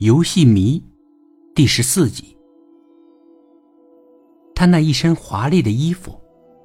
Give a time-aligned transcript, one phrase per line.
[0.00, 0.82] 游戏迷，
[1.54, 2.34] 第十四集。
[4.54, 6.18] 他那一身华丽的衣服，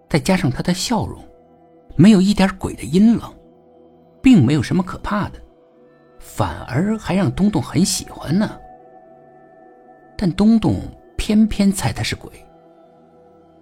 [0.10, 1.22] 再加上他的笑容，
[1.98, 3.30] 没有一点鬼的阴冷，
[4.24, 5.42] 并没有什么可怕的，
[6.18, 8.58] 反而还让东东很喜欢呢。
[10.18, 10.80] 但东东
[11.18, 12.32] 偏偏猜他是鬼。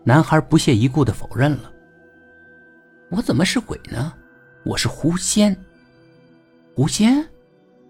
[0.03, 1.73] 男孩不屑一顾的否认了
[3.09, 4.13] ：“我怎么是鬼呢？
[4.65, 5.57] 我是狐仙。
[6.75, 7.27] 狐仙？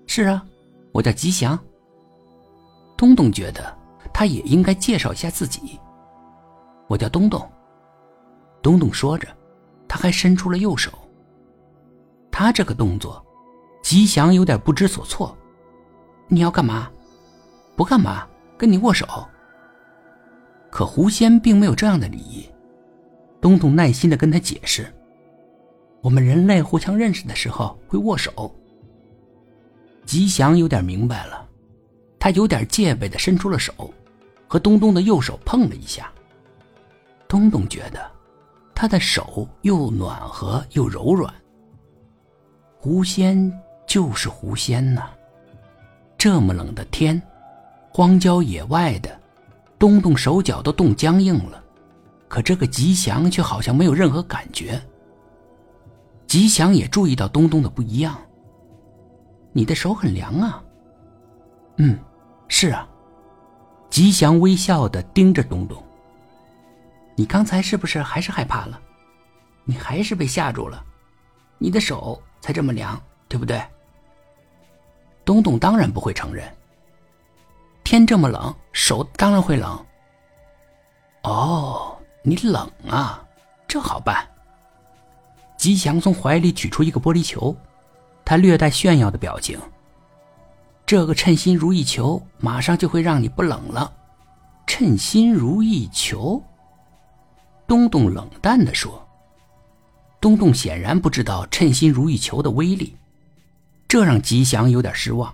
[0.08, 0.48] 是啊，
[0.94, 1.60] 我叫吉祥。”
[3.04, 3.62] 东东觉得
[4.14, 5.78] 他也应该介绍一下自己。
[6.88, 7.46] 我叫东东。
[8.62, 9.28] 东东说着，
[9.90, 10.90] 他还伸出了右手。
[12.32, 13.22] 他这个动作，
[13.82, 15.38] 吉祥有点不知所措。
[16.30, 16.90] 你要干嘛？
[17.76, 18.26] 不干嘛，
[18.58, 19.06] 跟你握手。
[20.72, 22.50] 可狐仙并没有这样的礼仪。
[23.42, 24.88] 东东耐心的跟他解释
[26.00, 28.50] ：“我们人类互相认识的时候会握手。”
[30.08, 31.43] 吉祥有点明白了。
[32.24, 33.74] 他有点戒备的伸出了手，
[34.48, 36.10] 和东东的右手碰了一下。
[37.28, 38.00] 东东觉得
[38.74, 41.34] 他的手又暖和又柔软。
[42.80, 43.52] 狐仙
[43.86, 45.10] 就是狐仙呐，
[46.18, 47.22] 这么冷的天，
[47.92, 49.20] 荒郊野外的，
[49.78, 51.62] 东东手脚都冻僵硬了，
[52.30, 54.82] 可这个吉祥却好像没有任何感觉。
[56.26, 58.18] 吉祥也注意到东东的不一样，
[59.52, 60.64] 你的手很凉啊。
[61.76, 62.00] 嗯。
[62.56, 62.88] 是啊，
[63.90, 65.84] 吉祥微笑的盯着东东。
[67.16, 68.80] 你刚才是不是还是害怕了？
[69.64, 70.86] 你还是被吓住了，
[71.58, 73.60] 你的手才这么凉，对不对？
[75.26, 76.48] 东东当然不会承认。
[77.84, 79.84] 天这么冷，手当然会冷。
[81.24, 83.26] 哦，你冷啊，
[83.68, 84.24] 这好办。
[85.58, 87.58] 吉祥从怀里取出一个玻璃球，
[88.24, 89.60] 他略带炫耀的表情。
[90.86, 93.92] 这个称心如意球马上就会让你不冷了。
[94.66, 96.42] 称心如意球，
[97.68, 99.08] 东东冷淡的说。
[100.22, 102.96] 东东显然不知道称心如意球的威力，
[103.88, 105.34] 这让吉祥有点失望。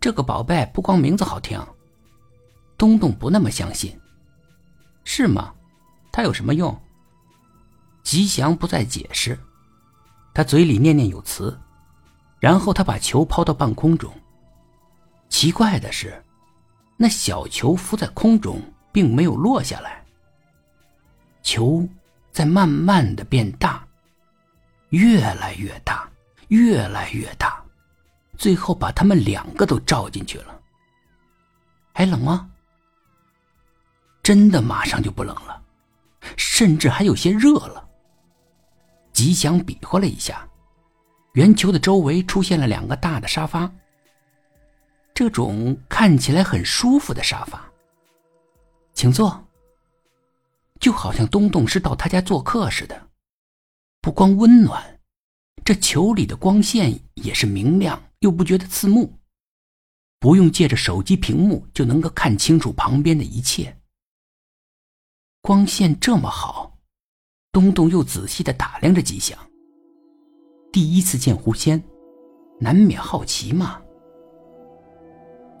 [0.00, 1.60] 这个宝贝不光名字好听，
[2.78, 3.98] 东东不那么相信。
[5.02, 5.52] 是吗？
[6.12, 6.78] 它有什么用？
[8.04, 9.38] 吉祥不再解释，
[10.32, 11.58] 他嘴里念念有词。
[12.44, 14.12] 然后他把球抛到半空中。
[15.30, 16.22] 奇怪的是，
[16.94, 18.60] 那小球浮在空中，
[18.92, 20.04] 并没有落下来。
[21.42, 21.88] 球
[22.30, 23.82] 在慢慢的变大，
[24.90, 26.06] 越来越大，
[26.48, 27.64] 越来越大，
[28.36, 30.60] 最后把他们两个都照进去了。
[31.94, 32.50] 还冷吗？
[34.22, 35.62] 真的马上就不冷了，
[36.36, 37.88] 甚至还有些热了。
[39.14, 40.46] 吉祥比划了一下。
[41.34, 43.72] 圆球的周围出现了两个大的沙发，
[45.12, 47.70] 这种看起来很舒服的沙发。
[48.94, 49.40] 请坐。
[50.80, 53.08] 就好像东东是到他家做客似的，
[54.02, 55.00] 不光温暖，
[55.64, 59.18] 这球里的光线也是明亮又不觉得刺目，
[60.18, 63.74] 不用借着手机屏幕就能够看清楚旁边的一切。
[65.40, 66.76] 光线这么好，
[67.50, 69.38] 东东又仔细的打量着吉祥。
[70.74, 71.80] 第一次见狐仙，
[72.58, 73.78] 难免好奇嘛。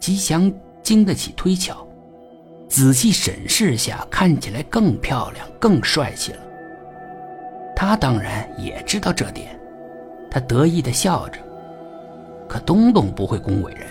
[0.00, 0.52] 吉祥
[0.82, 1.86] 经得起推敲，
[2.68, 6.38] 仔细审视下，看起来更漂亮、更帅气了。
[7.76, 9.56] 他当然也知道这点，
[10.28, 11.38] 他得意的笑着。
[12.48, 13.86] 可东东不会恭维人，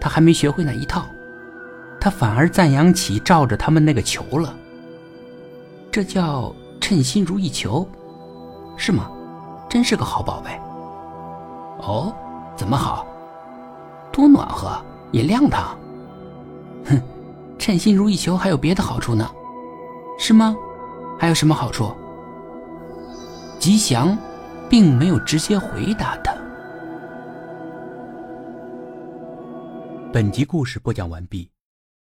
[0.00, 1.04] 他还没学会那一套，
[2.00, 4.56] 他反而赞扬起照着他们那个球了。
[5.92, 7.86] 这叫称心如意球，
[8.78, 9.10] 是吗？
[9.68, 10.50] 真是个好宝贝。
[11.78, 12.14] 哦，
[12.56, 13.06] 怎么好？
[14.12, 14.80] 多暖和，
[15.12, 15.76] 也亮堂。
[16.86, 17.00] 哼，
[17.58, 19.30] 称心如意球还有别的好处呢，
[20.18, 20.56] 是吗？
[21.18, 21.92] 还有什么好处？
[23.58, 24.16] 吉祥，
[24.70, 26.34] 并没有直接回答他。
[30.12, 31.50] 本集故事播讲完毕，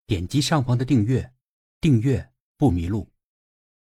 [0.05, 1.31] 点击上方的订阅，
[1.81, 2.27] 订阅
[2.57, 3.12] 不迷路。